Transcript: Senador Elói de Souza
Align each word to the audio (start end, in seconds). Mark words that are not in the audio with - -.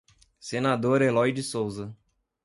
Senador 0.39 1.03
Elói 1.03 1.31
de 1.31 1.43
Souza 1.43 1.95